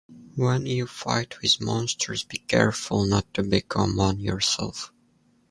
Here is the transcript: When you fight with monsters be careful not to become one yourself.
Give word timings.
When 0.35 0.65
you 0.65 0.87
fight 0.87 1.39
with 1.43 1.61
monsters 1.61 2.23
be 2.23 2.39
careful 2.39 3.05
not 3.05 3.31
to 3.35 3.43
become 3.43 3.97
one 3.97 4.19
yourself. 4.19 4.91